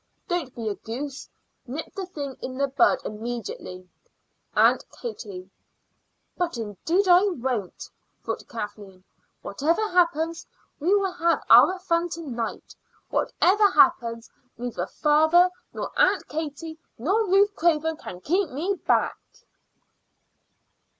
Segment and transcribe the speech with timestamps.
[0.27, 1.29] Don't be a goose;
[1.67, 3.87] nip the thing in the bud immediately.
[4.55, 5.51] AUNT KATIE."
[6.35, 7.87] "But indeed I won't,"
[8.25, 9.03] thought Kathleen.
[9.43, 10.47] "Whatever happens,
[10.79, 12.75] we will have our fun to night.
[13.11, 14.27] Whatever happens,
[14.57, 19.19] neither father nor Aunt Katie, nor Ruth Craven can keep me back."